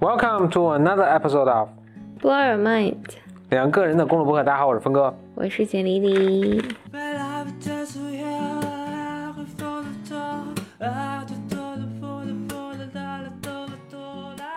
[0.00, 1.68] Welcome to another episode of
[2.20, 2.96] 波尔 mind，
[3.50, 4.42] 两个人的公路博客。
[4.42, 5.14] 大家好，我是峰哥。
[5.34, 6.62] 我是简丽丽。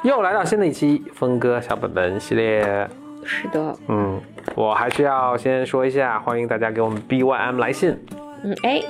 [0.04, 2.90] 又来到新的一期峰哥小本本系列。
[3.26, 4.22] 是的，嗯，
[4.56, 7.98] 我还是要先说一下，欢迎大家给我们 BYM 来信。
[8.44, 8.82] 嗯，哎，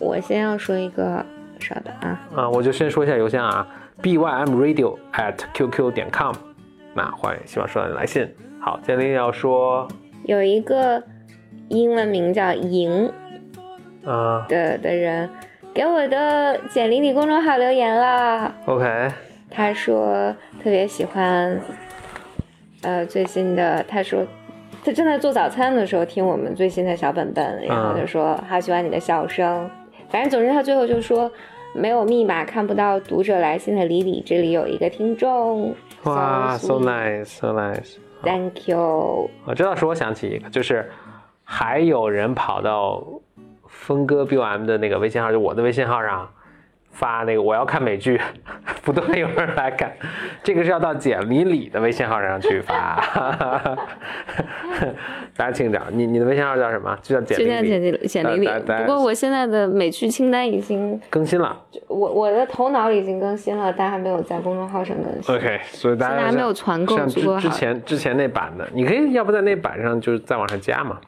[0.00, 1.24] 我先要说一个，
[1.60, 2.20] 稍等啊。
[2.34, 3.66] 啊，我就先说一下邮箱啊
[4.02, 6.34] ，bymradio at qq 点 com。
[6.94, 8.28] 那欢迎，希望收到你来信。
[8.60, 9.86] 好，简丽要说，
[10.24, 11.02] 有一个
[11.68, 13.08] 英文名叫莹
[14.04, 15.30] 啊的的人
[15.72, 18.52] 给我的简历里公众号留言了。
[18.66, 19.12] ，OK，
[19.48, 21.60] 他说特别喜欢，
[22.82, 23.84] 呃，最新的。
[23.86, 24.26] 他说
[24.84, 29.70] 他正在做早餐的时候听我们最新的小本本，然后就说好喜欢你的笑声。
[30.10, 31.30] 反正总之他最后就说
[31.74, 35.74] 没有密码看不到读者来信的李李，这里有一个听众。
[36.02, 37.96] 哇 sweet nice，so nice。
[38.22, 39.30] Thank you。
[39.46, 40.90] 我这倒是我想起一个，就是
[41.42, 43.02] 还有人跑到
[43.66, 46.28] 峰哥 BOM 的那个微信号，就我的微信号上
[46.94, 48.18] 发那个我要看美剧，
[48.82, 49.92] 不断有人来看，
[50.42, 52.98] 这个是要到简里里的微信号上去发。
[55.36, 56.96] 大家请找你，你的微信号叫什么？
[57.02, 61.60] 就叫简就像简里里，历简历里不过我现在的美剧清单已经，更新了。
[61.88, 65.34] 我我的头脑已经更新了，但还没有在公众号上更新。
[65.34, 71.00] OK，所以大家现在还没有像团购够好前之前那版的，你可以要不在那版上就是再往上加嘛。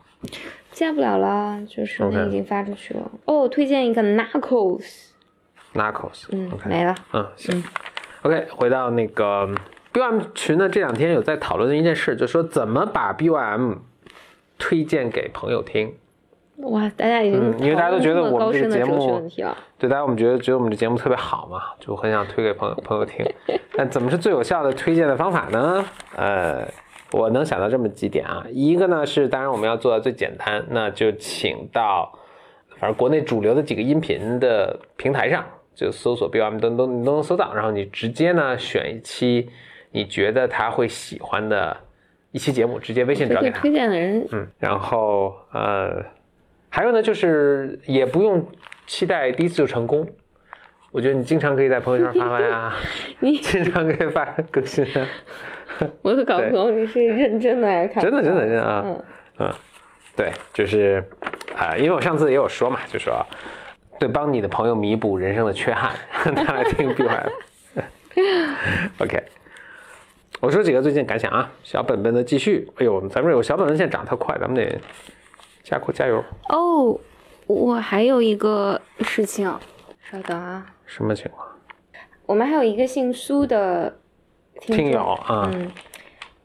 [0.72, 3.10] 加不了了，就是那已经发出去了。
[3.24, 5.05] 哦，推荐一个 Narcos，
[5.76, 6.94] Narcos，嗯 OK 没了。
[7.12, 7.62] 嗯，行。
[8.22, 9.48] OK，回到那个
[9.92, 13.76] BYM 群呢，这两天有在讨论的一件事，就是说怎么把 BYM
[14.58, 15.94] 推荐给朋友听。
[16.56, 19.30] 哇，大家已经嗯因为大家都觉得我们这个节目。
[19.78, 23.24] 对，大家我们觉得觉得我们这节目特别好嘛，就很想推给朋友 朋友听。
[23.76, 25.84] 但怎么是最有效的推荐的方法呢？
[26.16, 26.66] 呃，
[27.12, 28.42] 我能想到这么几点啊。
[28.50, 32.10] 一个呢是，当然我们要做到最简单，那就请到
[32.80, 35.44] 反正国内主流的几个音频的平台上，
[35.76, 39.48] 就搜索 BOM 都都你都能搜到，然后你直接呢选一期
[39.92, 41.76] 你觉得他会喜欢的
[42.32, 43.60] 一期节目，直接微信这找给他。
[43.60, 46.02] 推荐的人，嗯，然后呃，
[46.70, 48.44] 还有呢，就是也不用
[48.86, 50.08] 期待第一次就成功。
[50.92, 52.74] 我觉得你经常可以在朋友圈发发呀，
[53.20, 55.06] 你经常可以发更新啊，
[56.00, 59.00] 我都搞不懂你是认真的还是看真的真的真的嗯啊，
[59.40, 59.52] 嗯，
[60.16, 61.04] 对，就是
[61.54, 63.14] 啊、因为我上次也有说嘛，就说
[63.98, 67.32] 对帮你的朋友弥补人生的缺憾，让他来听 B Y。
[68.98, 69.22] OK，
[70.40, 72.70] 我说几个最近感想啊，小本本的继续。
[72.76, 74.78] 哎呦，咱们有小本本现在涨特快，咱们得
[75.62, 76.24] 加快加油。
[76.48, 76.98] 哦，
[77.46, 79.46] 我还有一个事情，
[80.10, 81.46] 稍等啊，什么情况？
[82.26, 83.98] 我们还有一个姓苏的
[84.60, 85.70] 听听友啊，嗯，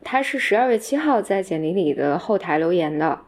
[0.04, 3.20] 他是十二月七号在简历里的后台留言的，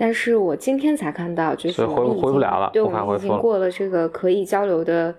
[0.00, 5.14] 但是我今天才看到，就是回回不了了对，我们已经过了这个可以交流的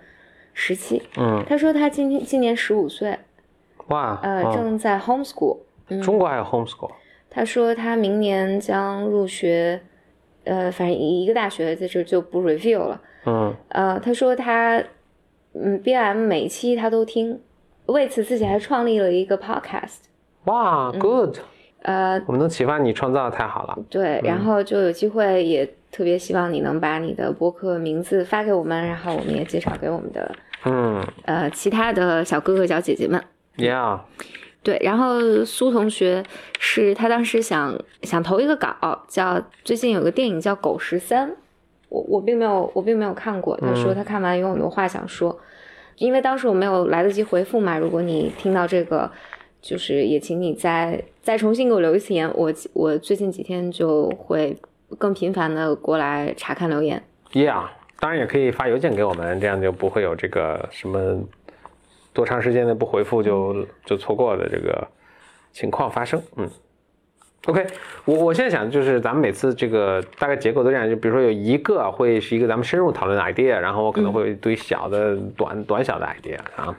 [0.56, 1.00] 时期。
[1.20, 3.16] 嗯，他说他今天今年十五岁，
[3.90, 5.60] 哇，呃，嗯正在 homeschool。
[5.90, 6.90] 嗯，中国还有 homeschool，
[7.30, 9.80] 他说他明年将入学，
[10.46, 13.00] 呃，反正一个大学在这就不 review 了。
[13.28, 14.84] 嗯呃，他说他，
[15.54, 17.40] 嗯，BM 每一期他都听，
[17.86, 20.00] 为此自己还创立了一个 podcast。
[20.46, 21.38] 哇，good，
[21.82, 23.78] 呃，我们能启发你创造太好了。
[23.90, 30.32] 对，然后就有机会，也特别希望你能把你的博客名字发给我们，然后我们也介绍给我们的
[30.66, 31.04] 嗯。
[31.26, 33.20] 呃其他的小哥哥小姐姐们。
[33.58, 34.00] ，Yeah，
[34.64, 36.24] 对，然后苏同学
[36.60, 41.30] 是他当时想想投一个稿，叫最近有个电影叫《狗十三》，
[41.90, 45.36] 我我并没有我并没有看过，他说他看完有很多话想说，
[45.98, 49.12] 因为当时我没有来得及回复嘛，如果你听到这个，
[49.62, 54.58] 就是也请你再再重新给我留一次言，我我最近几天就会
[54.98, 57.02] 更频繁的过来查看留言。
[57.32, 57.68] Yeah，
[58.00, 61.24] 当然也可以发邮件给我们，这样就不会有这个什么
[62.12, 64.88] 多长时间的不回复就就错过的这个
[65.54, 66.22] 情况发生。
[66.38, 66.50] 嗯
[67.46, 67.66] ，OK，
[68.06, 76.76] 我我现在想就是咱们每次这个大概结构都这样，就比如说有一个会是一个咱们深入讨论的 idea，然后我可能会有一堆小的、短短小的 idea 啊。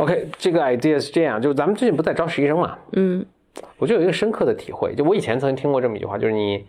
[0.00, 3.22] OK，这个 idea 是这样，就咱们最近不在招实习生嘛，嗯
[3.76, 6.64] 我就有一个深刻的体会，就我以前曾经听过这么一句话，就是你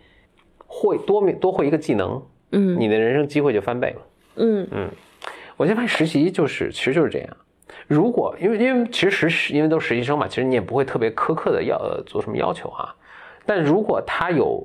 [0.66, 4.02] 会多多会一个技能，嗯你的人生机会就翻倍了。
[4.36, 4.90] 嗯嗯
[5.56, 7.36] 我现在发现实习就是其实就是这样。
[7.86, 12.94] 如果因为因为其实实习因为都是实习生嘛，其实你也不会特别苛刻的要呃做什么要求啊。
[13.46, 14.62] 但如果他有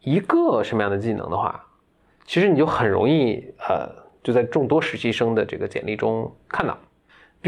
[0.00, 1.64] 一个什么样的技能的话，
[2.26, 3.88] 其实你就很容易呃，
[4.24, 6.76] 就在众多实习生的这个简历中看到。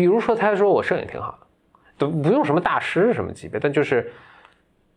[0.01, 1.47] 比如说，他说我摄影挺好的，
[1.99, 4.11] 都不用什么大师什么级别，但就是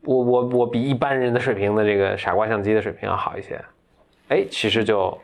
[0.06, 3.60] 我我我比一般人的水平的这个傻瓜相机的水平要好一些，
[4.30, 5.18] 哎，其实就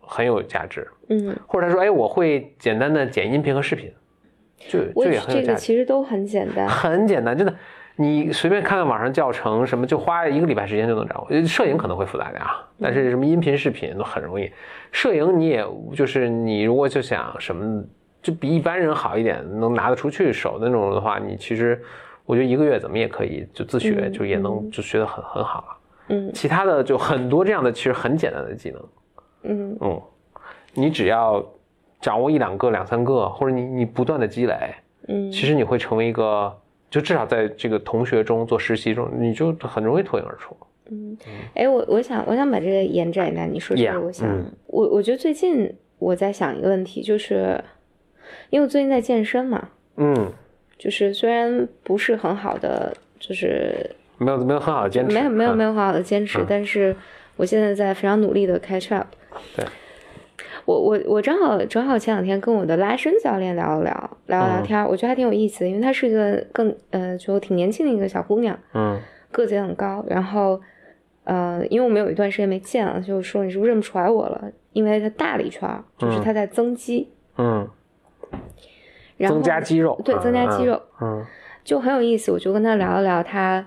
[0.00, 0.86] 很有价值。
[1.08, 3.92] 嗯，或者他说，哎，我会简单的剪音频和视频，
[4.68, 5.46] 就就也很有这价值。
[5.48, 6.68] 个其实都很简单。
[6.68, 7.52] 很简单，真的，
[7.96, 11.26] 你随便看看网上教程，什么就花一个礼拜时间就能掌握。
[11.28, 14.48] 呃摄影可能会复杂点啊，但是什么音频、视频都很容易。
[14.92, 15.66] 摄影你也
[15.96, 17.84] 就是你如果就想什么，
[18.22, 21.82] 就比一般人好一点，能拿得出去手的那种的话，你其实
[22.24, 25.66] 我觉得一个月怎么也可以就自学，嗯就也能嗯就学得很很好了。
[26.08, 26.32] 嗯。
[26.32, 28.82] 其他的就很多这样的其实很简单的技能，
[29.42, 29.76] 嗯。
[29.80, 30.02] 嗯，
[30.74, 31.44] 你只要
[32.00, 34.54] 掌握一两个、两三个，或者你你不断的积累，
[35.08, 36.56] 嗯，其实你会成为一个，
[36.88, 40.56] 就至少在这个同学中做实习中，你就很容易脱颖而出。
[40.90, 41.16] 嗯，
[41.54, 44.44] 哎，我我想我想把这个延展一下，你说这 Yeah，个，我想、嗯。
[44.66, 47.62] 我我觉得最近我在想一个问题，就是
[48.50, 50.32] 因为我最近在健身嘛，嗯，
[50.78, 56.94] 就是虽然不是很好的，就是没有没有很好的坚持，没有没有没有，很好的坚持，嗯但是
[57.36, 59.08] 我现在在非常努力的 catch up。
[59.56, 59.64] 对，
[60.64, 64.62] 我我我正好正好前两天跟我的拉伸教练聊了聊聊了聊嗯。
[64.62, 69.00] 天儿，我觉得还挺有意思的，因为她是一个更呃就挺年轻的一个小姑娘，嗯。
[69.30, 70.60] 个子也很高，然后
[71.24, 74.44] 呃，因为我们有一段时间没见了，就说你是不是认不出来我了？
[74.74, 77.08] 因为她大了一圈，就是她在增肌，
[77.38, 77.66] 嗯，
[79.16, 81.24] 然后增加肌肉，对增加肌肉，嗯
[81.64, 82.32] 就很有意思。
[82.32, 83.64] 我就跟他聊了聊他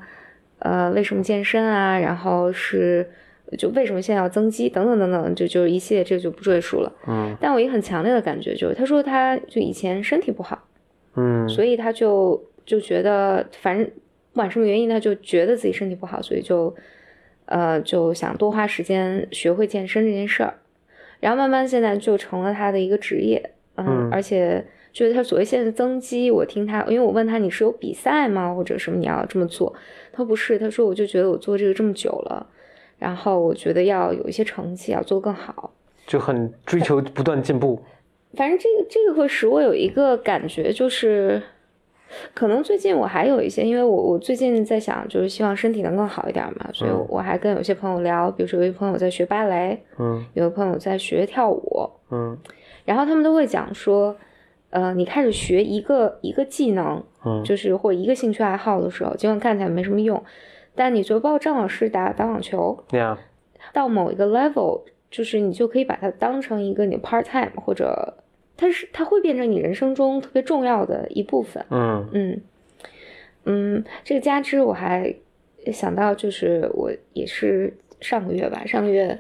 [0.60, 3.10] 呃为什么健身啊，然后是
[3.58, 6.92] 就为什么现在要增肌等等等等，就就是一系列这个就不赘述了。
[7.08, 10.68] 嗯但我一个很强烈的感觉就是，他说他就以前身体不好，
[11.16, 13.86] 嗯所以他就就觉得反正
[14.34, 16.76] 不管什么原因，他就觉得自己身体不好，所以就
[17.46, 20.56] 呃就想多花时间学会健身这件事儿，
[21.22, 29.74] 然后慢慢现在就成了他的一个职业，嗯，嗯而且就是他所谓现在增肌，我听他，因为我问他你是有比赛吗，或者什么你要这么做，
[30.12, 32.48] 他说不是，他说我就觉得我做这个这么久了，
[32.98, 35.72] 然后我觉得要有一些成绩，要做得更好。
[36.08, 37.82] 就很追求不断进步。
[38.36, 41.42] 反正这个这个会使我有一个感觉，就是
[42.34, 52.38] 可能最近我还有一些，因为我我最近在想，就是希望身体能更好一点嘛，所以嗯我还跟有些朋友聊，比如说有一朋友在学芭蕾，嗯有的朋友在学跳舞，嗯
[52.86, 54.16] 然后他们都会讲说，
[54.70, 60.24] 呃，你开始学一个一个技能，嗯就是或一个兴趣爱好的时候，尽管看起来没什么用，
[60.74, 63.18] 但你觉得包括张老师打打网球，呀，
[63.74, 68.18] 到某一个 level，就是你就可以把它当成一个你 part time 或者
[68.58, 71.66] 它是它会变成你人生中特别重要的一部分。
[71.70, 72.42] 嗯嗯
[73.46, 75.14] 嗯，这个加之我还
[75.72, 79.20] 想到，就是我也是上个月吧，上个月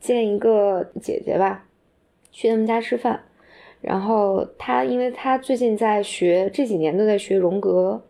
[0.00, 1.64] 见一个姐姐吧，
[2.32, 3.20] 去他们家吃饭，
[3.80, 8.02] 然后他因为他最近在学，这几年都在学荣格，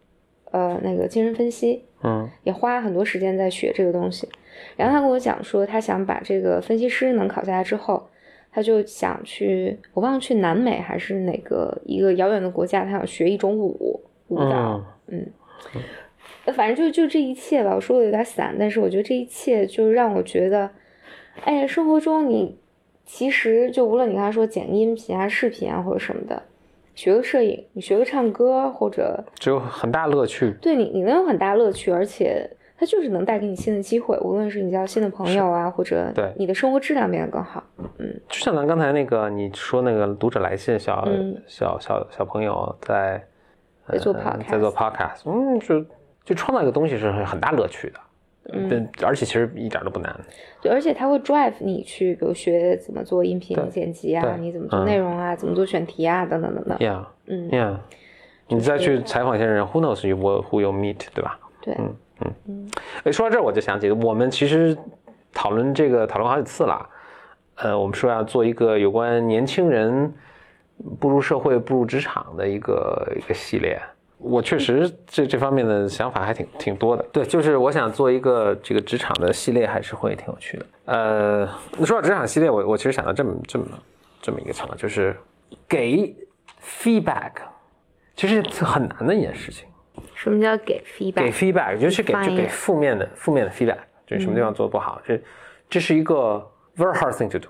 [0.53, 4.29] 呃，那个精神分析，嗯也花很多时间在学这个东西。
[4.77, 8.09] 然后他跟我讲说，他想把这个分析师能考下来之后，
[8.53, 14.83] 他就想去，我忘了去南美还是哪个一个遥远的国家，他想学一种舞舞蹈。
[15.09, 15.27] 嗯
[16.45, 20.69] 呃反正就就这一切吧，我说的有点散，但是我觉得这一切就让我觉得，
[21.45, 22.59] 哎呀，生活中你
[23.05, 26.43] 其实就无论你刚才说剪音频啊、视频啊或者什么的，
[26.95, 30.55] 学个摄影，你学个唱歌或者只有很大乐趣。
[30.61, 37.63] 对你，你能有很大乐趣，而且它就是能带给你新的机会，无论是你交新的朋友啊，或者对你的生活质量变得更好。
[37.99, 43.23] 嗯就像咱刚才那个你说那个读者来信，小、嗯小小小朋友在
[43.87, 45.85] 在做呃 podcast 在做 podcast，嗯，就
[46.25, 48.01] 就创造一个东西是很大乐趣的，
[48.53, 50.15] 嗯对，而且其实一点都不难。
[50.61, 56.77] 对，而且他会 drive 你去，比如学怎么做音频剪辑啊，你怎么做嗯内容啊，怎么做选题啊，等等等等。
[56.79, 57.77] Yeah，嗯，，Yeah，，
[58.49, 61.39] 你再去采访一些人，Who knows you will who you meet，对吧？
[61.61, 61.77] 对，
[63.05, 64.77] 哎，说到这儿我就想起，我们其实
[65.33, 66.89] 讨论这个讨论好几次了。
[67.55, 70.13] 呃，我们说要做一个有关年轻人
[70.99, 73.81] 步入社会、步入职场的一个一个系列。
[74.23, 77.05] 我确实这这方面的想法还挺挺多的。
[77.13, 80.67] 对，就是我想做一个这个职场的系列，还是会挺有趣的。
[80.87, 81.47] 呃，
[81.85, 83.67] 说到职场系列，我我其实想到这么这么
[84.21, 85.17] 这么一个情况，就是
[85.69, 86.15] 给
[86.63, 87.33] feedback，
[88.17, 89.67] 其实很难的一件事情。
[90.15, 91.25] 什么叫给给 feedback？
[91.25, 95.21] 给 feedback 就是给就给负面的负面的 feedback，就是什么地方做的不好，这
[95.69, 96.45] 这是一个
[96.77, 97.49] very hard thing to do。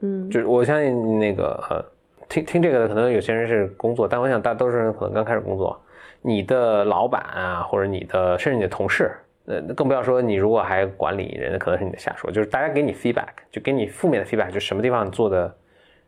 [0.00, 1.84] 嗯就是我相信那个呃，
[2.28, 5.80] 听听这个的可能有些人是工作，但我想大多数人可能刚开始工作，
[6.22, 9.10] 你的老板啊，或者你的甚至你的同事，
[9.46, 15.54] 呃，更不要说你如果还管理人，可能是你的下属，就是大家给你 feedback，就给你负面的 feedback，就什么地方做的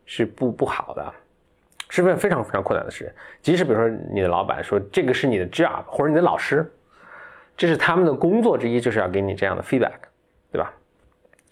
[0.05, 1.13] 是不不好的，
[1.89, 3.13] 是件非常非常困难的事。
[3.41, 6.69] 即使比如说你的老板说这个是你的 job，或者你的老师，
[7.57, 9.99] 这是他们的工作之一，就是要给你这样的 feedback，
[10.51, 10.73] 对吧？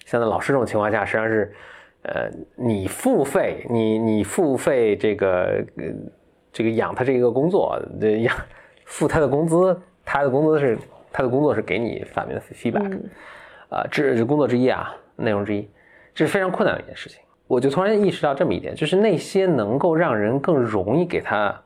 [0.05, 1.53] 像在老师这种情况下，实际上是，
[2.01, 5.85] 呃，你付费，你你付费这个呃
[6.51, 8.35] 这个养他这个工作，这养
[8.85, 10.77] 付他的工资，他的工资是
[11.11, 12.99] 他的工作是给你反面的 feedback，
[13.69, 15.69] 啊、这是工作之一啊，内容之一，
[16.13, 17.19] 这是非常困难的一件事情。
[17.47, 21.59] 我就突然意识到这么一点，就是那些能够让人更容易给他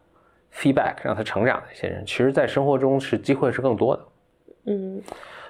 [0.53, 4.03] feedback，让他成长的一些人，其实在生活中是机会是更多的。
[4.65, 5.01] 嗯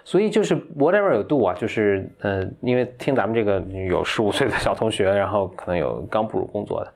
[0.06, 6.94] 所以就是 whatever you do 啊，就是呃，因为听咱们这个有十五岁的小同学，然后可能有刚步入工作的，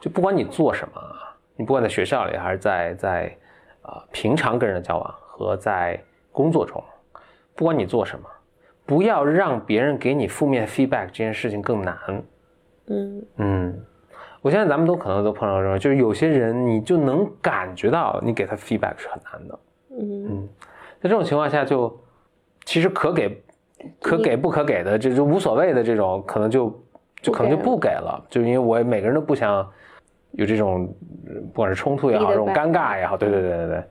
[0.00, 1.27] 就不管你做什么啊，
[1.58, 3.36] 你不管在学校里还是在在
[3.82, 5.98] 啊、平常跟人的交往和在
[6.30, 6.82] 工作中，
[7.56, 8.28] 不管你做什么，
[8.86, 11.96] 不要让别人给你负面 feedback 这件事情更难。
[12.86, 13.84] 嗯嗯，
[14.40, 19.58] 我相信咱们都可能都碰到这种，就是有些人你就能感觉到你给他 feedback 是很难的。
[20.00, 20.48] 嗯
[21.00, 21.98] 在这种情况下就，
[22.66, 23.42] 其实可给、
[24.00, 26.84] 可给不可给的，这就无所谓的这种，可能就
[27.22, 29.66] 就可能就不给了，就因为我每个人都不想
[30.32, 30.94] 有这种，
[31.26, 33.84] 呃不管是冲突也好，这种尴尬也好，对对对对对。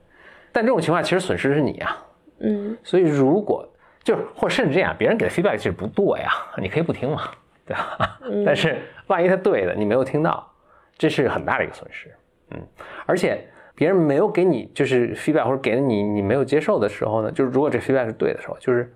[0.52, 1.96] 但这种情况其实损失是你啊，
[2.40, 3.68] 嗯所以如果
[4.02, 7.22] 就是或者甚至这样，别人给的 feedback 其实不对呀，你可以不听嘛，
[7.66, 8.18] 对吧？
[8.22, 8.78] 嗯但是
[9.08, 10.50] 万一他对的，你没有听到，
[10.96, 12.10] 这是很大的一个损失。
[12.50, 12.58] 嗯，
[13.04, 18.90] 而且别人没有给你就是 feedback 或者给了你你没有接受的时候呢，就是如果这 feedback 是对的时候，就是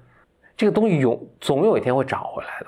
[0.56, 2.66] 这个东西永总有一天会找回来的，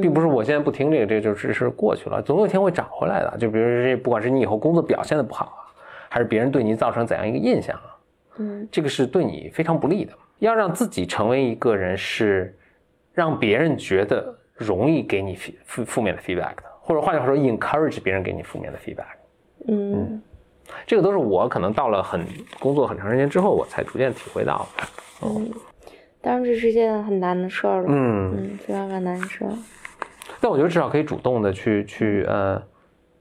[0.00, 3.36] 并不是我现在不听这个，这个就只是过去了，总有一天会找回来的。
[3.38, 5.62] 就比如说这，不管是你以后工作表现的不好啊，
[6.08, 7.96] 还是别人对你造成怎样一个印象啊，
[8.38, 10.12] 嗯这个是对你非常不利的。
[10.40, 12.54] 要让自己成为一个人是
[13.12, 19.14] 让别人觉得容易给你负负负面的 feedback 的，或者换句话说，encourage 别人给你负面的 feedback。
[19.68, 20.20] 嗯
[20.86, 22.26] 这个都是我可能到了很
[22.58, 24.84] 工作很长时间之后，我才逐渐体会到的。
[25.22, 25.50] 嗯，
[26.20, 27.86] 当然这是件很难的事儿了。
[27.88, 29.52] 嗯，嗯，非常非常难的事儿。
[30.44, 32.62] 但我觉得至少可以主动的去去呃，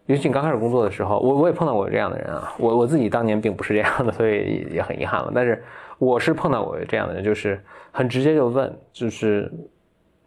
[0.07, 2.53] 尤其你刚开始工作的时候，我我也碰到过这样的人啊。
[2.59, 5.31] 我我自己当年并不是这样的，所以也很遗憾了。
[5.33, 5.63] 但是
[5.99, 7.57] 我是碰到过这样的人，就是
[7.93, 9.49] 很直接就问，就是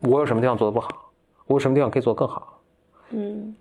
[0.00, 0.88] 我有什么地方做的不好，
[1.46, 2.62] 我有什么地方可以做得更好，
[3.10, 3.54] 嗯，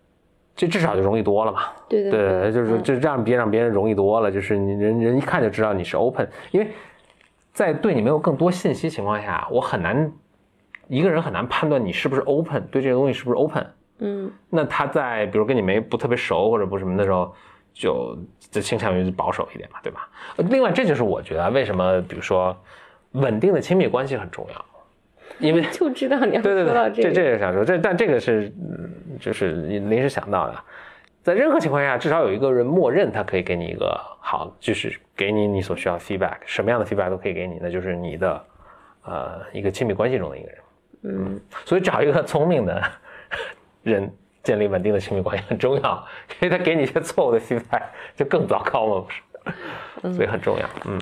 [0.56, 1.64] 这至少就容易多了嘛。
[1.90, 6.70] 对对对，就是就这让别让别人容易多了，就是你人人一看就知道你是 open，因为
[7.52, 10.10] 在对你没有更多信息情况下，我很难
[10.88, 13.66] 一个人很难判断你是不是 open，对这个东西是不是 open。
[14.00, 17.34] 嗯那他在比如跟你没不特别熟或者不什么的时候，
[17.74, 18.18] 就
[18.52, 20.10] 就倾向于保守一点嘛，对吧？
[20.36, 22.56] 呃另外，这就是我觉得为什么比如说
[23.12, 24.66] 稳定的亲密关系很重要，
[25.40, 27.10] 因为就知道你要对对对，说到这个。
[27.10, 30.56] 这这个想说，这但这个是嗯就是临时想到的，
[31.24, 38.46] 在任何情况下，至少有一个人默认他可以给你一个好，就是给你你所需要的 feedback，什么样的 feedback 都可以给你，那就是你的
[39.06, 40.58] 呃一个亲密关系中的一个人。
[41.04, 42.82] 嗯所以找一个聪明的
[43.84, 44.12] 人
[44.44, 46.08] 建立稳定的亲密关系很重要，
[46.42, 47.84] 因为他给你一些错误的 feedback
[48.16, 49.06] 就更糟糕嘛，
[50.02, 50.14] 不是？
[50.16, 50.70] 所以很重要。
[50.86, 51.00] 嗯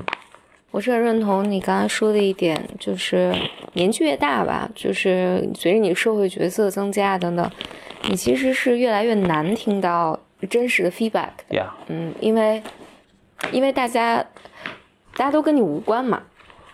[0.71, 3.31] 我是很认同你刚才说的一点，就是
[3.73, 7.47] 年纪越大吧，就是随着你社会角色增加等等，
[8.09, 10.19] 你其实是越来越难听到
[10.49, 11.59] 真实的 feedback 的。
[11.59, 12.63] ，Yeah，嗯，因为
[13.51, 14.25] 因为大家
[15.15, 16.23] 大家都跟你无关嘛。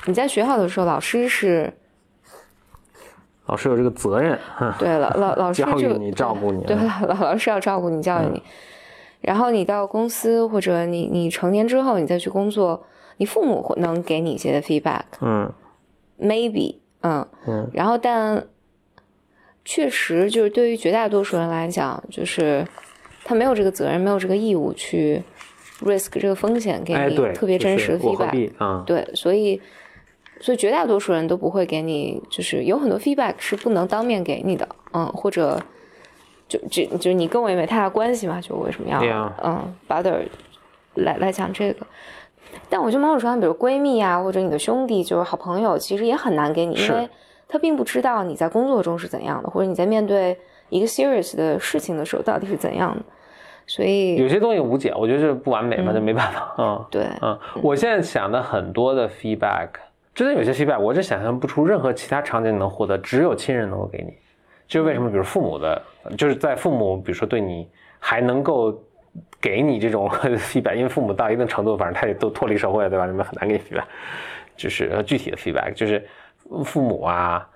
[0.06, 1.74] 你在学校的时候，老师是
[3.50, 4.38] 老师有这个责任，
[4.78, 6.64] 对了，老老师就教育你照顾你。
[6.66, 8.42] 对，嗯老老师要照顾你、教育你。
[9.22, 12.86] 然后你到公司或者你你成年之后，你再去工作，
[13.18, 15.02] 你父母能给你一些 feedback。
[15.20, 15.52] 嗯
[16.22, 17.26] ，maybe，嗯。
[17.74, 18.46] 然后但
[19.66, 22.64] 确实就是对于绝大多数人来讲，就是
[23.24, 25.24] 他没有这个责任，没有这个义务去
[25.82, 28.86] risk 这个风险给哎，你，特别真实的 feedback。
[28.86, 29.60] 对，所以
[30.40, 35.62] 所以绝大多数人都不会给你，就是有很多 feedback 是不能当面给你的，嗯，或者
[36.48, 39.00] 就就就你跟我也没太大关系嘛，就为什么要
[39.44, 40.26] 嗯 bother
[40.96, 41.86] 来来讲这个？
[42.68, 47.08] 但我觉得某种程度上，比如闺蜜啊，或者你的兄弟，就是好朋友，其实也很难给你，因为
[47.48, 50.36] 他并不知道你在工作中是怎样的，或者你在面对
[50.70, 53.04] 一个 serious 的事情的时候到底是怎样的，
[53.68, 56.56] 所以有些东西无解，我觉得是不完美嘛，就没办法。
[56.58, 59.70] 嗯对，嗯，我现在想的很多的 feedback，
[60.20, 64.14] 真的有些 feedback，我真想象不出任何其他场景能获得，只有亲人能够给你。
[64.68, 65.82] 就是为什么，比如父母的，
[66.18, 68.78] 就是在父母，比如说对你还能够
[69.40, 73.06] 给你这种 feedback，因为父母到一定程度，反正他也都脱离社会了，对吧？
[73.06, 73.86] 你们很难给你 feedback。
[74.58, 76.06] 就是呃具体的 feedback，就是
[76.66, 77.48] 父母啊，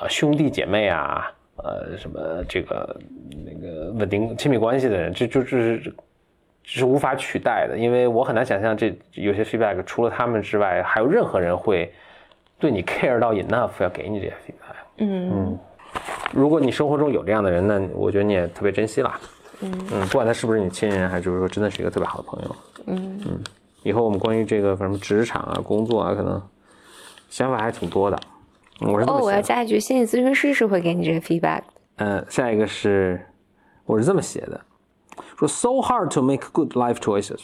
[0.00, 3.00] 呃兄弟姐妹啊，呃什么这个
[3.44, 5.90] 那个稳定亲密关系的人，这就就是这
[6.62, 11.92] 是无法取代的，因为我很难想象这有些 feedback 除了他们之外，还有任何人会
[12.62, 14.76] 对你 care 到 enough 要给你这些 feedback。
[14.98, 15.58] 嗯
[16.32, 19.18] 如果你生活中有这样的人，那我觉得你也特别珍惜啦。
[19.62, 22.56] 嗯嗯，不管他是不是你亲人，还是说真的是一个特别好的朋友。
[22.86, 23.40] 嗯嗯
[23.82, 26.40] 以后我们关于这个什么职场啊、工作啊，可能
[27.28, 28.16] 想法还挺多的。
[28.78, 29.42] 我是这哦，我要。
[29.42, 31.64] 加一句，心理咨询师是会给你这个 feedback 的。
[31.96, 33.20] 呃，下一个是，
[33.84, 34.60] 我是这么写的，
[35.36, 37.40] 说 so hard to make good life choices，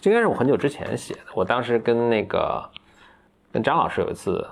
[0.00, 1.20] 这应该是我很久之前写的。
[1.34, 2.64] 我当时跟那个
[3.52, 4.46] 跟张老师有一次，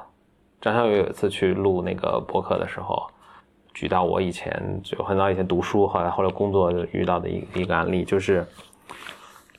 [0.61, 3.07] 张小雨有一次去录那个博客的时候，
[3.73, 8.45] 举到我以前就很早以前读书，后来后来工作遇到的一一个案例，就是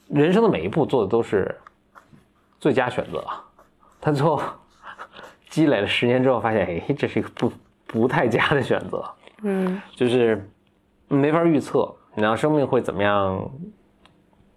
[0.09, 1.55] 人生的每一步做的都是
[2.59, 3.23] 最佳选择，
[4.01, 4.41] 他最后
[5.49, 7.51] 积累了十年之后，发现，哎，这是一个不
[7.87, 9.03] 不太佳的选择。
[9.41, 10.49] 嗯 就是
[11.07, 13.49] 没法预测，然后生命会怎么样，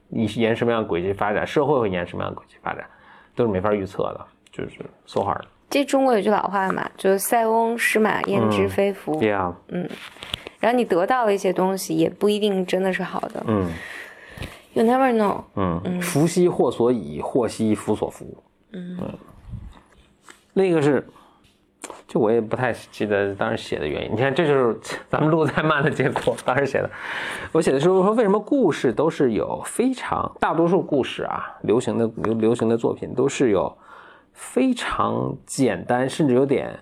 [0.09, 2.85] 你沿什么样轨迹发展，社会会沿什么样轨迹发展，
[3.37, 5.43] 都是没法预测的，就是 so hard。
[5.71, 9.19] 这中国有句老话嘛，就是塞翁失马焉知非福。
[9.21, 9.55] Yeah，
[10.61, 13.43] 然后你得到了一些东西，也不一定真的是好的。
[13.47, 13.71] 嗯
[14.75, 15.43] You never know。
[15.55, 18.43] 嗯，福兮祸所倚，祸兮福所伏。
[18.73, 18.99] 嗯，
[20.55, 21.07] 那个是，
[22.07, 24.13] 就我也不太记得当时写的原因。
[24.13, 24.79] 你看，这就是
[25.11, 26.35] 咱们录太慢的结果。
[26.45, 26.91] 当时写的，
[27.53, 33.77] 我写的时候说，为什么故事都是有非常大多数故事啊，流行的流流行的作品都是有
[34.33, 36.79] 非常简单，甚至有点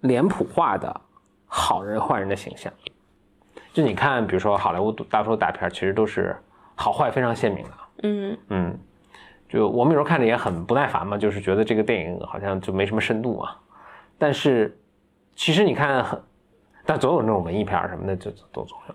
[0.00, 1.00] 脸谱化的
[1.46, 2.72] 好人坏人的形象。
[3.72, 6.34] 就你看，比如说好莱坞大多数大片，其实都是
[6.74, 7.70] 好坏非常鲜明的。
[8.02, 8.78] 嗯嗯，
[9.48, 13.56] 就我们有时候看着也很不耐烦嘛，就是觉得这个电影好像就没什么深度啊。
[14.18, 14.78] 但是
[15.34, 16.22] 其实你看很，
[16.86, 18.94] 但总有那种文艺片什么的，就都总有。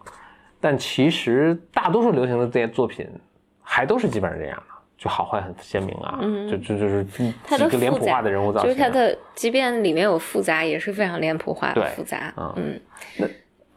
[0.60, 3.07] 但其实大多数流行的这些作品，
[3.61, 4.71] 还都是基本上这样的，
[5.01, 12.31] 就好坏很鲜明啊，嗯就就就是几个脸谱化的人物造型啊，就是他的，即便里面有复杂，也是非常脸谱化的复杂。
[12.37, 12.79] 嗯
[13.18, 13.31] 嗯，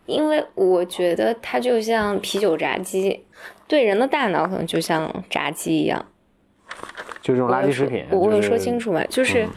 [0.04, 3.24] 因为我觉得它就像啤酒炸鸡，
[3.66, 6.04] 对人的大脑可能就像炸鸡一样。
[7.22, 8.04] 就这种垃圾食品。
[8.10, 9.02] 我我有说清楚吗？
[9.08, 9.48] 就是、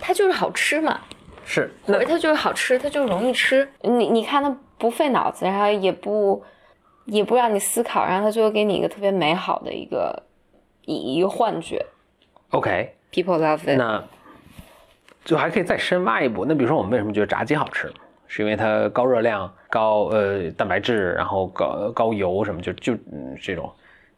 [0.00, 1.00] 它就是好吃嘛，
[1.44, 3.70] 是或那者它就是好吃，它就容易吃。
[3.82, 6.42] 你你看它不费脑子，然后也不
[7.04, 10.20] 也不让你思考，然后它最后给你一个特别美好的一个
[10.94, 11.84] 一一个幻觉。
[12.50, 13.76] OK，People love it。
[13.76, 14.02] 那
[15.22, 16.46] 就还可以再深挖一步。
[16.46, 17.92] 那比如说，我们为什么觉得炸鸡好吃？
[18.26, 23.70] 是因为它高热量、高呃蛋白质，然后高高油什么，就就嗯这种。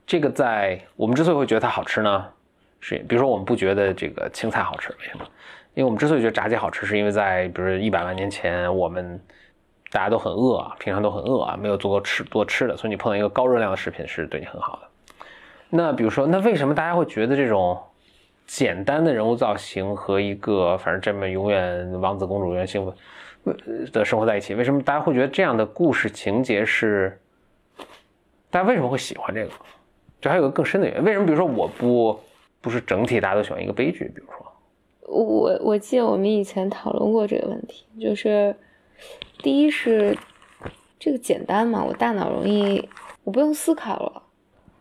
[0.06, 2.26] 这个在我们之所以会觉得它好吃呢，
[2.80, 5.24] 是比如说我们不觉得这个青菜好吃，为什么？
[5.74, 9.20] 因为我们之所以觉得炸鸡好吃，是因为在比如一百万年前，我们
[9.90, 14.89] 大家都很饿啊，平常都很饿啊，没有足够吃多吃的，所以你碰到一个高热量的食品是对你很好的。
[15.70, 17.80] 那比如说，那为什么大家会觉得这种
[18.46, 22.92] 简单的人物造型和一个反正这么永远王子公主永远幸福
[23.92, 27.18] 的生活在一起，为什么大家会觉得这样的故事情节是？
[28.50, 29.50] 大家为什么会喜欢这个？
[30.20, 31.24] 这还有个更深的原因，为什么？
[31.24, 32.18] 比如说我不
[32.60, 34.52] 不是整体大家都喜欢一个悲剧，比如说，
[35.06, 38.54] 我我记得我们以前讨论过这个问题，就是
[39.38, 40.18] 第一是
[40.98, 42.86] 这个简单嘛，我大脑容易
[43.22, 44.22] 我不用思考了。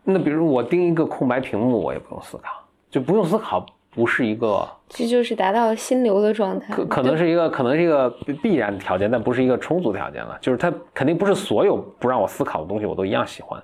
[0.09, 6.73] 那比如我盯一个空白屏幕，我也不用思考，就不用思考，不是一个这就是达到心流的状态。
[6.73, 8.09] 可可能是一个可能是一个
[8.41, 10.37] 必然的条件，但不是一个充足条件了。
[10.41, 13.61] 就是它肯定不是所有不让我思考的东西我都一样喜欢。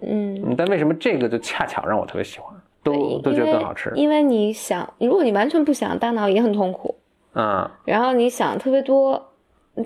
[0.00, 3.92] 嗯，嗯，但为什么这个就恰巧让我特别喜欢，都都觉得更好吃？
[3.94, 6.94] 因为你想，如果你完全不想，大脑也很痛苦。
[7.34, 9.30] 嗯然后你想特别多，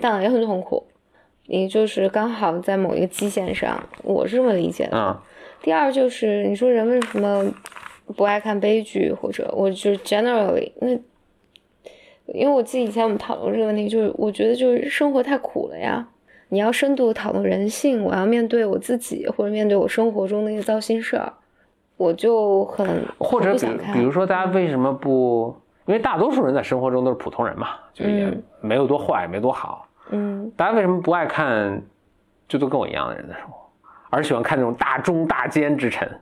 [0.01, 0.85] 大脑也很痛苦。
[1.45, 4.97] 你就是刚好在某一个基线上，我是这么理解的。
[4.97, 5.15] 嗯
[5.61, 7.43] 第二就是你说人为什么
[8.15, 10.89] 不爱看悲剧，或者我就是 generally 那，
[12.33, 16.07] 因为我自己以前我们讨论这个问题，就是我觉得就是生活太苦了呀。
[16.49, 21.33] 你要深度讨论人性，我要面对我自己，或者面对我生活中那些糟心事儿，
[21.97, 23.53] 我就很或者
[23.93, 25.53] 比如说大家为什么不？
[25.85, 29.87] 因为大多数人在生活中都是普通人嘛，就也嗯没有多坏，没多好。
[30.09, 31.81] 嗯，大家为什么不爱看，
[32.47, 33.66] 就都跟我一样的人的生活，
[34.09, 36.19] 而喜欢看那种大忠大奸之臣？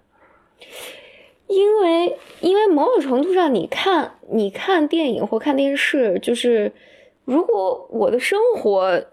[1.47, 6.71] 因为因为某种程度上，你看你看电影或看电视，就是
[7.23, 9.03] 如果我的生活，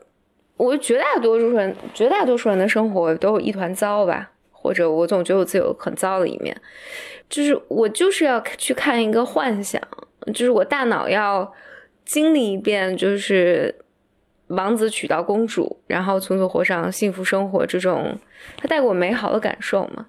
[0.57, 6.59] 我绝大多数人绝大多数人的生活都有一团糟吧，或者我总觉得我自己有很糟的一面，
[7.29, 9.83] 就是我就是要去看一个幻想，
[10.33, 11.53] 就是我大脑要
[12.07, 13.75] 经历一遍，就是
[14.53, 18.17] 王子娶到公主，然后从此过上幸福生活这种，
[18.57, 20.07] 它带给我美好的感受嘛。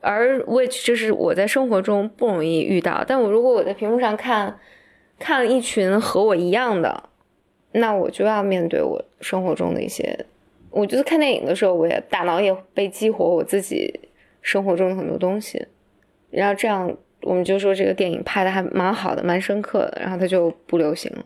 [0.00, 4.58] 而 which 这是我在生活中不容易遇到，但我如果我在屏幕上看，
[5.18, 7.10] 看了一群和我一样的，
[7.72, 10.26] 那我就要面对我生活中的一些。
[10.70, 14.08] 我觉得看电影的时候，我也大脑也被激活我自己
[14.40, 15.66] 生活中的很多东西，
[16.30, 21.24] 然后这样我们就说这个电影拍的还蛮好的，蛮深刻的，然后它就不流行了。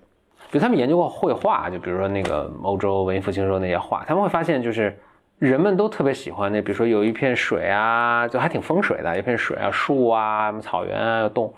[0.53, 4.95] 就他们研究过绘画，就比如说那个欧洲文艺复兴时候那些画，他们会发现就是
[5.39, 11.51] 人们都特别喜欢那，比如说有一片水啊，就还挺风水的，一片水啊，树啊，什么草原啊，洞，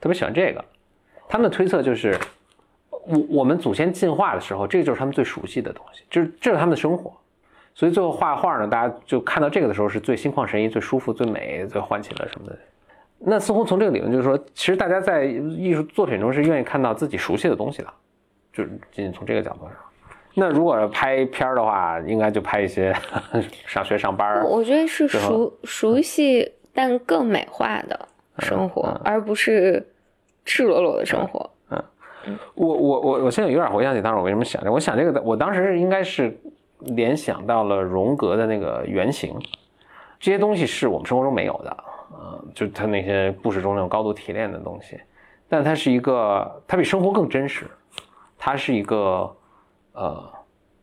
[0.00, 0.64] 特别喜欢这个。
[1.28, 2.18] 他们的推测就是，
[2.88, 7.12] 我我们祖先进化的时候，这就是他们最熟悉的东西，就是这是他们的生活。
[7.74, 12.58] 所以最后画画呢，大家就看到这个的时候是最心旷神怡、最舒服、最美、最唤起了什么的。
[13.18, 17.88] 那似乎从这个理论就是说，其实大家在艺术作品中是愿意看到自己熟悉的东西的，
[18.58, 19.74] 就仅仅从这个角度上。
[20.34, 22.94] 那如果拍片儿的话，应该就拍一些
[23.66, 24.44] 上学上班儿。
[24.44, 28.08] 我觉得是熟熟悉但更美化的
[28.40, 29.84] 生活，嗯嗯而不是
[30.44, 31.48] 赤裸裸的生活。
[31.70, 31.82] 嗯
[32.54, 36.36] 我我我我现在有点回想起当时我为什么想这，我想这个的，我当时应该是
[36.80, 39.34] 联想到了荣格的那个原型，
[40.20, 41.76] 这些东西是我们生活中没有的，
[42.12, 45.00] 呃，就他那些故事中那种高度提炼的东西，
[45.48, 47.66] 但它是一个，它比生活更真实，
[48.38, 49.36] 它是一个
[49.92, 50.32] 呃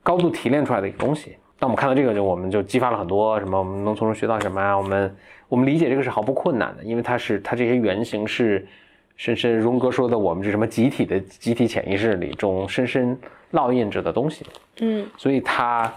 [0.03, 1.37] 高度提炼出来的一个东西。
[1.57, 4.77] 当我们看到这个，就我们就激发了很多什么，我们能从中学到什么啊？
[4.77, 5.15] 我们
[5.47, 8.67] 我们理解这个是毫不困难的，因为它是它这些原型是
[9.15, 13.17] 深深荣格说的我们是什么集体的集体潜意识里中深深
[13.53, 14.45] 烙印着的东西，
[14.81, 15.89] 嗯所以它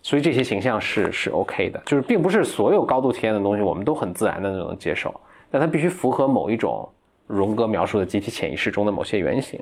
[0.00, 5.12] 所以这些形象是是 OK 的，就是并不是所有高度体验的东西我们都很自然的能接受，
[5.50, 6.88] 但它必须符合某一种
[7.26, 9.58] 荣格描述的集体潜意识中的某些原型，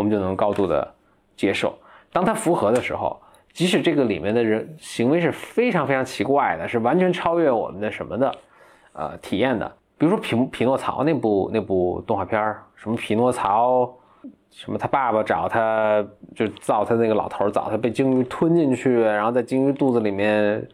[0.00, 0.94] 我们就能高度的
[1.36, 1.78] 接受。
[2.10, 3.20] 当它符合的时候，
[3.52, 8.34] 即使这个里面的人行为是非常非常奇怪的，是完全超越我们的什么的，
[8.94, 9.70] 呃，体验的。
[9.98, 13.92] 比如说匹匹诺曹那部那部动画片，什么匹诺曹，
[14.50, 16.02] 什么他爸爸找他，
[16.34, 20.66] 就造他那个老头儿找他被鲸鱼吞进去，然后在鲸鱼肚子里面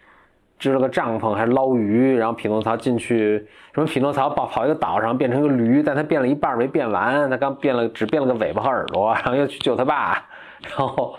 [0.58, 3.38] 支了个帐篷，还捞鱼，然后匹诺曹进去，
[3.74, 10.24] 什么匹诺曹跑跑一个岛上变成个驴，但他变了一半没变完，他刚变了只变了个尾巴和耳朵，然后又去救他爸，
[10.62, 11.18] 然后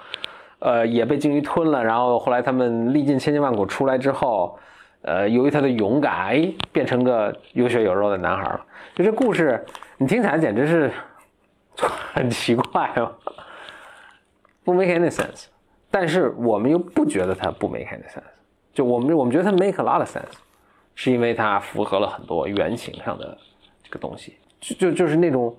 [0.59, 4.57] 呃也被鲸鱼吞了，然后后来他们历尽千辛万苦出来之后。
[5.03, 8.65] 呃，由于他的勇敢，哎，变成个有血有肉的男孩了。
[8.93, 9.63] 就这故事，
[9.95, 10.91] 你听起来简直是
[12.13, 13.13] 很奇怪哦，
[14.65, 15.45] 不 make any sense。
[15.89, 18.23] 但是我们又不觉得它不 make any sense，
[18.77, 20.37] 就我们我们觉得它 make a lot of sense，
[20.93, 23.35] 是因为它符合了很多原型上的
[23.83, 25.57] 这个东西，就就就是那种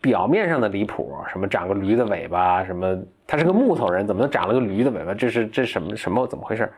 [0.00, 5.14] 表面上的离谱，什么长个驴的尾巴，什么他是个木头人，怎么能长了个驴的尾巴？
[5.14, 6.68] 这是这是什么什么怎么回事？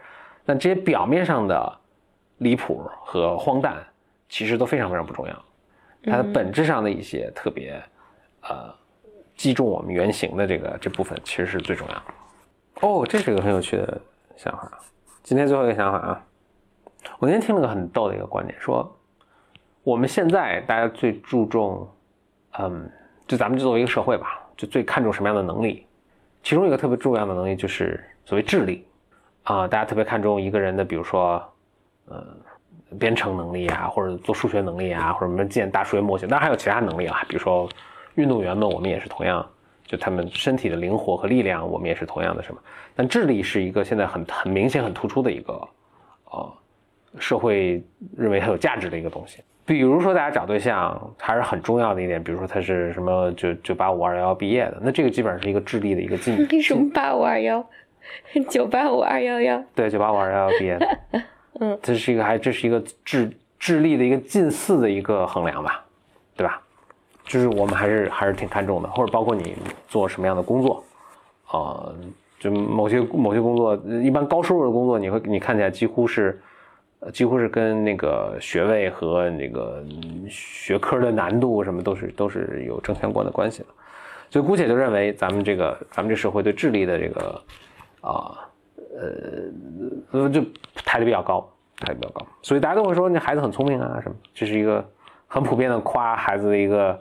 [0.44, 1.78] 但这些表面上的
[2.36, 3.78] 离谱和荒诞，
[4.28, 5.44] 其实都非常非常不重要。
[6.02, 7.82] 它的本质上的一些特别，
[8.42, 8.70] 呃，
[9.34, 12.02] 击中我们原型的这个这部分，其实是最重要的。
[12.82, 13.98] 哦，这是一个很有趣的
[14.36, 14.78] 想法。
[15.28, 16.24] 今天最后一个想法啊，
[17.18, 18.90] 我那天听了个很逗的一个观点，说
[19.82, 21.86] 我们现在大家最注重，
[22.58, 22.90] 嗯，
[23.26, 25.86] 就咱们就作为一个社会吧，就最看重什么样的能力？
[26.42, 28.86] 其中一个特别重要的能力就是所谓智力
[29.42, 31.46] 啊、大家特别看重一个人的，比如说，
[32.06, 32.24] 呃，
[32.98, 37.68] 编程能力啊，或者做数学能力啊，或者什么建大数学模型，当然还有其他能力啊，比如说
[38.14, 39.46] 运动员们，我们也是同样，
[39.88, 42.60] 就他们身体的灵活和力量，我们也是同样的什么。
[42.94, 45.68] 但智力是一个现在很很明显、很突出的一个，
[46.30, 46.52] 呃，
[47.18, 47.82] 社会
[48.16, 49.42] 认为很有价值的一个东西。
[49.64, 57.64] 比如说，大家找对象还是很重要的一点，比如说他是什么九九八五二幺幺毕业的，那这个基本上是一个智力的一个进 为什么八五二幺，
[58.48, 59.62] 九八五二幺幺？
[59.74, 60.98] 对，九八五二幺幺毕业的，
[61.60, 65.84] 嗯，这是一个还这是一个智智力的一个近似的一个衡量吧？
[67.28, 69.54] 就是我们还是还是挺看重的，或者包括你
[69.86, 70.82] 做什么样的工作，
[71.46, 71.92] 啊、
[72.40, 76.40] 就某些某些工作，一般高收入的工作，你会你看起来几乎是，
[77.12, 79.84] 几乎是跟那个学位和那个
[80.28, 83.66] 学科的难度什么都是都是有正相关的关系的，
[84.30, 87.42] 所以姑且就认为咱们这个咱们这社会对智力的这个
[88.00, 88.38] 啊
[90.12, 90.40] 呃呃就
[90.84, 91.46] 抬得比较高，
[91.80, 94.82] 抬得比较高，所以大家都会说那孩子很聪明啊什么，这是一个
[95.26, 96.98] 很普遍的夸孩子的一个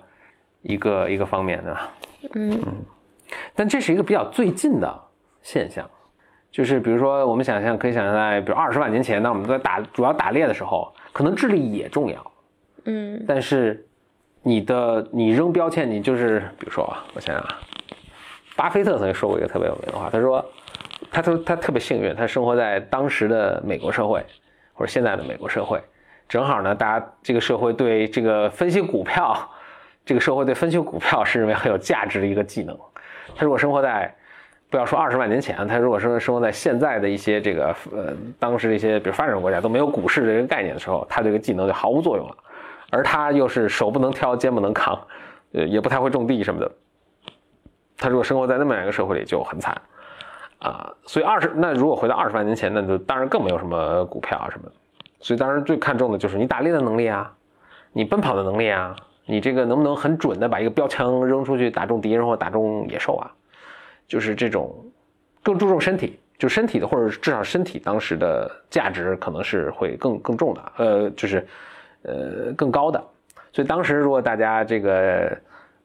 [0.67, 1.89] 一个一个方面，对吧？
[2.35, 2.59] 嗯。
[3.55, 5.03] 但这是一个比较最近的
[5.41, 5.89] 现象，
[6.51, 12.31] 就是比如说我们想象可以想象在比如二十万年前，当我们在打主要打猎的时候，可能智力也重要，
[12.85, 13.23] 嗯。
[13.27, 13.85] 但是
[14.43, 17.59] 你的你扔标签，你就是比如说啊，我想想啊，
[18.55, 20.45] 巴菲特曾经说过一个特别有名的话，他说，
[21.11, 24.25] 他说他特别幸运，他生活在当时的美国社会
[24.73, 25.81] 或者现在的美国社会，
[26.29, 29.37] 正好呢，大家这个社会对这个分析股票，
[30.07, 32.75] 这个社会对分析股票是认为很有价值的一个技能。
[33.35, 34.15] 他如果生活在
[34.69, 42.35] 不要说二十万年前，他如果生生活在现在的一些这个呃当时一些比如发展中国家都没有股市这个概念的时候，他这个技能就毫无作用了。
[42.89, 44.97] 而他又是手不能挑，肩不能扛，
[45.51, 46.71] 呃，也不太会种地什么的。
[47.97, 49.75] 他如果生活在那么样一个社会里，就很惨
[50.59, 50.89] 啊。
[51.05, 54.71] 所以二十那如果回到二十万年前，那就当然更没有什么股票啊什么的。
[55.19, 57.29] 所以当然最看重的就是你打猎的能力啊，
[57.91, 58.95] 你奔跑的能力啊，
[59.27, 63.31] 你这个能不能很准的把一个标枪扔出去打中敌人或打中野兽啊？
[64.07, 64.73] 就是这种
[65.43, 71.45] 更注重身体，就身体的或者至少身体当时的价值可能是会更更重的，呃，就是
[72.03, 73.03] 呃更高的。
[73.51, 75.37] 所以当时如果大家这个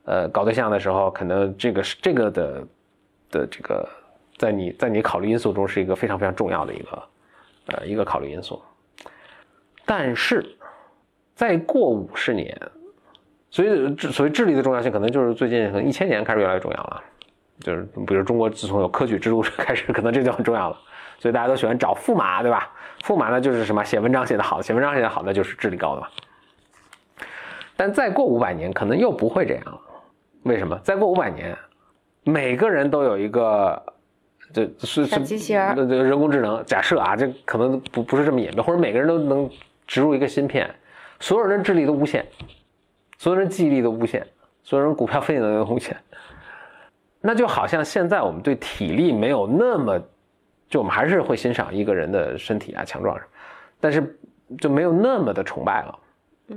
[0.04, 2.66] 呃搞对象的时候，可能这个是这个的
[3.30, 3.88] 的这个
[4.36, 7.02] 在你在你考虑因素中是一个非常非常重要的一个
[7.66, 8.62] 呃一个考虑因素。
[9.84, 10.54] 但是
[11.34, 12.56] 再过五十年，
[13.52, 17.02] 所以所谓智力的重要性，可能就是最近可能一千年开始越来越重要了。
[17.60, 20.76] 就是比如中国自从有科举制度 开始，可能这就很重要了，
[21.18, 22.72] 所以大家都喜欢找驸马，对吧？
[23.02, 26.08] 驸马呢就是什么写文章写得好，写文章写得好那就是智力高的嘛。
[27.76, 29.78] 但再过五百年，可能又不会这样了。
[30.44, 30.76] 为什么？
[30.82, 31.56] 再过五百年，
[32.24, 33.80] 每个人都有一个，
[34.52, 36.64] 这是小机器人，这人工智能。
[36.64, 39.48] 假设啊，这可能不不是这么演变，或者每个人都能
[39.86, 40.74] 植入一个芯片，
[41.20, 42.24] 所有人的智力都无限，
[43.22, 44.26] 所有人记忆力都无限，
[44.64, 45.96] 所有人股票分析能力都无限。
[47.20, 49.96] 那就好像现在我们对体力没有那么，
[50.68, 53.16] 就我们还是会欣赏一个人的身体啊强壮，
[53.78, 54.18] 但是
[54.58, 55.98] 就没有那么的崇拜了。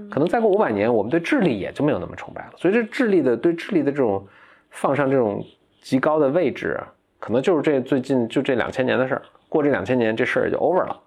[0.09, 2.53] 可能再过五百年，我们对智力也就没有那么崇拜了。
[2.57, 4.27] 所以这智力的对智力的这种
[4.71, 5.45] 放上这种
[5.83, 6.81] 极高的位置，
[7.19, 9.21] 可能就是这最近就这两千年的事儿。
[9.49, 10.99] 过这两千年，这事儿也就 over 了。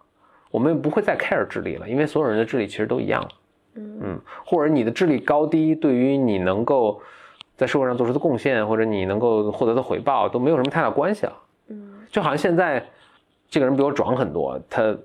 [0.52, 3.28] 我们不会再 care 智力了，因为所有人的智力其实都一样。
[3.78, 7.00] 嗯，或者你的智力高低，对于你能够。
[7.58, 11.32] 在社会上做出的贡献，或者你能够获得的回报都没有什么太大关系了。
[11.66, 12.80] 嗯，就好像现在
[13.50, 14.96] 这个人比我壮很多，他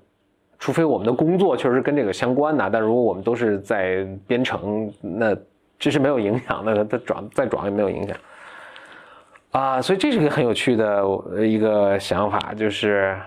[0.56, 5.36] 除非我们的工作确实跟这个相关的，但如果我们都是在编程，那
[5.80, 6.84] 这是没有影响的。
[6.84, 8.16] 他壮再壮也没有影响。
[9.50, 11.04] 啊，所以这是一个很有趣的
[11.44, 13.18] 一个想法，就是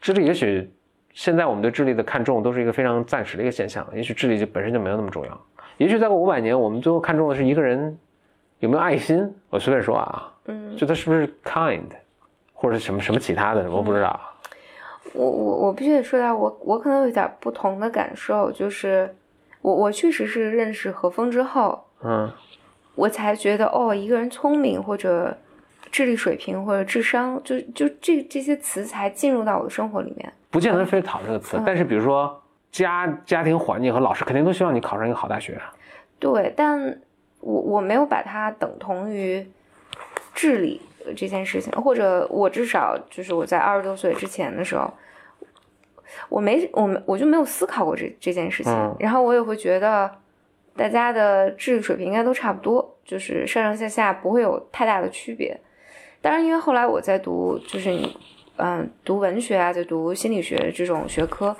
[0.00, 0.70] 智力也许
[1.14, 5.40] 现在我们对智力的看重都是一个非常暂时的一个现象，也许智力就本身就没有那么重要。
[5.78, 7.98] 也许再过五百年，我们最后看重的是一个人。
[8.60, 9.34] 有没有爱心？
[9.50, 11.82] 我随便说啊，嗯，就他是不是 kind，
[12.54, 14.18] 或者什么什么其他的，我不知道。
[15.12, 19.14] 我我我必须得说下，我我可能有点不同的感受，就是
[19.60, 22.32] 我我确实是认识何峰之后，嗯，
[22.94, 25.36] 我才觉得哦，一个人聪明或者
[25.94, 30.32] 智力水平或者智商，就就这这些词才进入到我的生活里面。
[30.50, 35.56] 不见得非讨这个词，但是比如说家家庭环境和老师肯定都希望你考上一个好大学。
[36.18, 36.98] 对，但。
[37.46, 39.46] 我我没有把它等同于
[40.34, 40.80] 智力
[41.14, 44.90] 这件事情，或者我至少就是我在二十多岁之前的时候，
[46.30, 48.96] 我没我没我就没有思考过这这件事情。
[48.98, 50.10] 然后我也会觉得
[50.74, 55.60] 大家的智力水平应该都差不多，就是上上下下不会有太大的区别。
[56.24, 58.16] 当然，因为后来我在读就是你
[58.56, 61.54] 嗯读文学啊，在读心理学这种学科，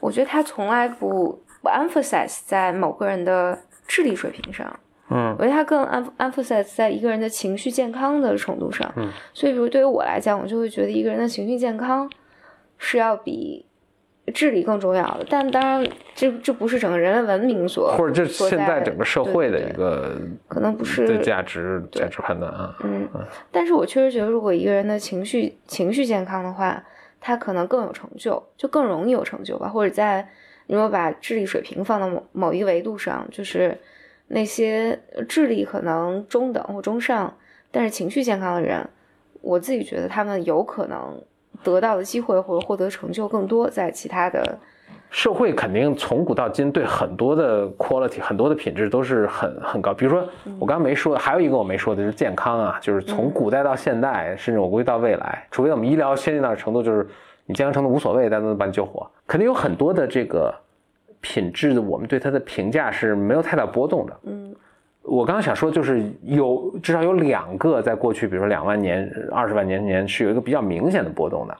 [0.00, 4.78] 我觉得他从来不不 emphasize 在某个人的智力水平上。
[5.08, 5.82] 嗯，我觉得他更
[6.18, 8.92] emphasize 在一个人的情绪健康的程度上。
[8.96, 12.10] 嗯，所以比如对于我来讲，我就会觉得一个人的情绪健康
[12.76, 13.64] 是要比
[14.32, 15.26] 智力更重要的。
[15.28, 20.16] 但当然，这这不是整个人类文明所或者这现在整个社会的一个
[20.48, 22.76] 可能不是价值价值判断啊。
[22.84, 23.08] 嗯，
[23.50, 26.82] 但是我确实觉得，如果一个人的情绪情绪健康的话，
[27.20, 29.68] 他可能更有成就，就更容易有成就吧。
[29.68, 30.28] 或者在
[30.66, 33.78] 如果把智力水平放到某某一个维度上，就是。
[34.28, 37.36] 那些智力可能中等或中上，
[37.70, 38.88] 但是情绪健康的人，
[39.42, 41.22] 我自己觉得他们有可能
[41.62, 43.68] 得到的机会或者获得成就更多。
[43.68, 44.58] 在其他的
[45.10, 49.92] 社会，肯定从古到今对很多的 quality 很多的品质都是很很高。
[49.92, 50.26] 比如说
[50.58, 57.06] 我刚刚没说，还有一个我没说的就是健康啊，就是从古代到现代，甚至我估计到未来，除非我们医疗先进到程度，就是
[57.46, 60.54] 你健康程度无所谓，但都能把你救活，肯定有很多的这个。
[61.24, 64.20] 品质的，我们对它的评价是没有太大波动的。
[64.24, 64.52] 嗯，
[65.02, 71.56] 我刚刚想说，就是有至少有两个，在过去，比如说两万年、二十万年年，是有一个比较明显的波动的，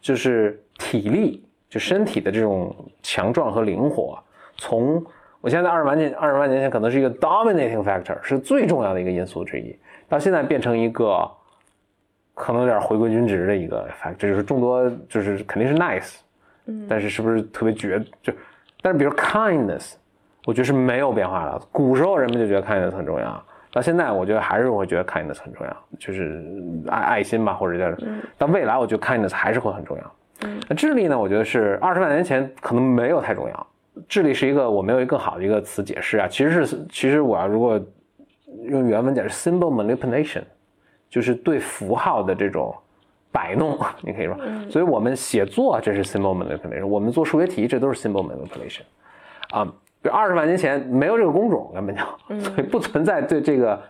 [0.00, 4.16] 就是体力，就身体的这种强壮和灵活，
[4.56, 5.04] 从
[5.40, 9.76] 我现在二十万年二十万年前可能是一个 dominating factor，是最重要的一个因素之一，
[10.08, 11.28] 到现在变成一个
[12.32, 16.14] 可能有点回归均值的一个 factor，就是众多就是肯定是 nice，
[16.66, 18.32] 嗯，但是是不是特别绝就，
[18.80, 19.94] 但是比如 kindness，
[20.44, 21.58] 我觉得是没有变化的。
[21.72, 26.44] 古时候人们就觉得 kindness 很重要，到现在我觉得还是会觉得 kindness 很重要，就是
[26.88, 27.96] 爱爱心吧，或者叫，
[28.36, 30.14] 但未来我觉得 kindness 还是会很重要。
[30.68, 31.18] 那智力呢？
[31.18, 33.66] 我觉得是二十万年前可能没有太重要。
[34.08, 37.80] 智力是一个我没有一个更好的一个词解释啊，其实是其实我要如果
[38.64, 40.42] 用原文讲是 symbol manipulation，
[41.08, 42.74] 就是对符号的这种
[43.32, 44.36] 摆弄，你可以说。
[44.68, 48.82] 所以我们写作这是 symbol manipulation，我们做数学题这都是 symbol manipulation。
[49.50, 49.70] 啊，比
[50.08, 52.02] 如二十万年前没有这个工种根本就，
[52.40, 53.80] 所以不存在对这个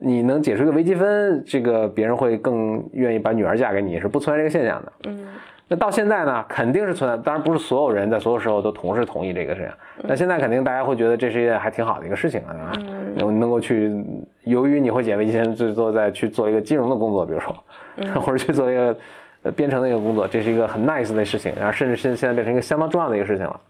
[0.00, 4.92] 你能解出一个微积分，这个别人会更愿意把女儿嫁给你是不存在这个现象的。
[5.08, 5.26] 嗯。
[5.70, 9.70] 那到现在呢，肯定是存在，当然不是所有人在所有时候都同时同意这个事情。
[10.08, 12.72] 那现在肯定大家会觉得这是一件还挺好的一个事情啊，
[13.14, 14.02] 能能够去，
[14.44, 17.54] 由于你会解微积分，最多再去做一个金融的工作，比如说，
[18.18, 18.96] 或者去做一个
[19.42, 23.60] 呃编程的一个工作，这是一个很 nice 的事情，然后甚至现现在变成一个相当重要的一个事情了。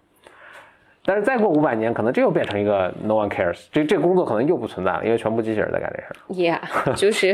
[1.08, 6.60] 但是再过五百年，可能这又变成一个 no one cares，这这个工作可能又不存在了，因为全部机器人在干这事儿。
[6.60, 6.60] Yeah，
[6.94, 7.30] 就是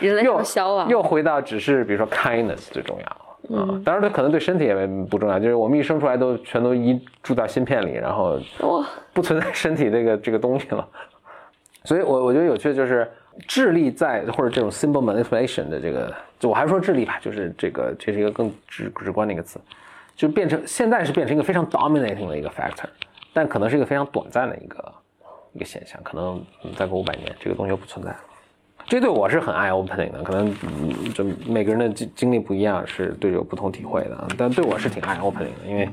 [0.00, 3.16] 人类又消亡，又回到只是比如说 kindness 最重要。
[3.50, 8.40] 嗯，当然它可能对身体也不重要，就是我们一生出来都全都移住到芯片里，然后
[9.12, 10.88] 不存在身体这个这个东西了。
[11.84, 13.06] 所以，我我觉得有趣的就是
[13.46, 19.60] 智力在或者这种 symbol manipulation 的这个，就我还是说智力吧，就是这个这是一个更直直观的一个词，
[20.16, 22.86] 就变成现在是变成一个非常 dominating 的一个 factor，
[23.38, 24.92] 但可能是一个非常短暂的一个
[25.52, 26.44] 一个现象，可能
[26.76, 28.18] 再过五百年这个东西就不存在了。
[28.84, 30.52] 这对我是很 eye opening 的，可能
[31.14, 34.26] 就每个人的经经历不一样，是对有不同体会的。
[34.36, 35.88] 但对我是挺 eye opening 的，因为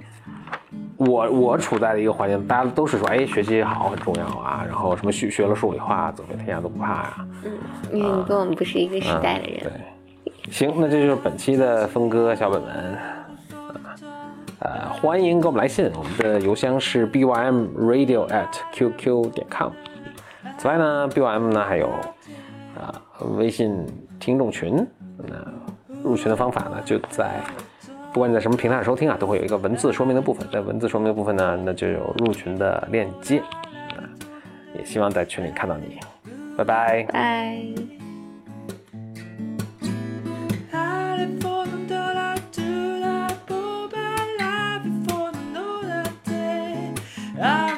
[0.98, 7.28] 我我处在的一个环境，大家都是说，哎，学习好很重要啊，然后什么学学了数理化，走遍天下都不怕呀。
[7.44, 7.52] 嗯，
[7.94, 9.62] 因为你跟我们不是一个时代的人。
[9.62, 13.15] 对，行，那这就是本期的峰哥小本本。
[14.66, 19.72] 呃，欢迎给我们来信，我们的邮箱是 bymradio at qq 点 com。
[20.58, 21.88] 此外呢，bym 呢还有。
[22.76, 23.02] 啊，
[23.38, 23.86] 微信
[24.20, 24.86] 听众群，
[25.18, 25.36] 那
[26.04, 27.40] 入群的方法呢，就在
[28.12, 33.40] 不管你在什么平台上收听啊，都会有一个文字说明的部分，在文字说明的部分呢，那就有入群的链接
[33.96, 34.02] 啊，
[34.76, 36.00] 也希望在群里看到你，
[36.58, 37.04] 拜拜。
[37.14, 37.64] 拜。
[47.48, 47.75] Ah.